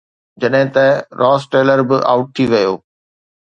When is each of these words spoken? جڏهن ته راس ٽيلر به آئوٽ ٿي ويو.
جڏهن 0.41 0.67
ته 0.75 0.85
راس 1.21 1.41
ٽيلر 1.51 1.79
به 1.89 1.97
آئوٽ 2.13 2.27
ٿي 2.35 2.43
ويو. 2.51 2.73